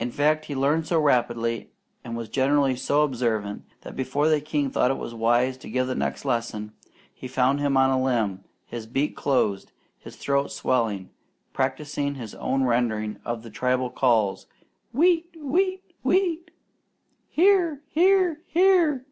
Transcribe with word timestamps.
In 0.00 0.10
fact, 0.10 0.46
he 0.46 0.54
learned 0.54 0.86
so 0.86 0.98
rapidly 0.98 1.70
and 2.02 2.16
was 2.16 2.30
generally 2.30 2.76
so 2.76 3.02
observant, 3.02 3.66
that 3.82 3.94
before 3.94 4.26
the 4.26 4.40
king 4.40 4.70
thought 4.70 4.90
it 4.90 4.94
wise 4.96 5.58
to 5.58 5.68
give 5.68 5.86
the 5.86 5.94
next 5.94 6.24
lesson, 6.24 6.72
he 7.12 7.28
found 7.28 7.60
him 7.60 7.76
on 7.76 7.90
a 7.90 8.02
limb, 8.02 8.42
his 8.64 8.86
beak 8.86 9.14
closed, 9.14 9.72
his 9.98 10.16
throat 10.16 10.50
swelling, 10.50 11.10
practising 11.52 12.14
his 12.14 12.34
own 12.36 12.64
rendering 12.64 13.18
of 13.22 13.42
the 13.42 13.50
tribal 13.50 13.90
calls, 13.90 14.46
"Wheat! 14.94 15.28
Wheat! 15.38 15.82
Wheat!" 16.02 16.50
"Here! 17.28 17.82
Here! 17.90 18.40
Here!" 18.46 19.04